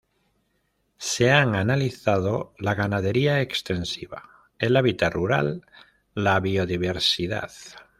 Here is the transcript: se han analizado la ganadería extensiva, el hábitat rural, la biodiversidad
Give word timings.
se 0.97 1.29
han 1.29 1.53
analizado 1.53 2.55
la 2.57 2.73
ganadería 2.73 3.39
extensiva, 3.39 4.47
el 4.57 4.75
hábitat 4.77 5.13
rural, 5.13 5.61
la 6.15 6.39
biodiversidad 6.39 7.51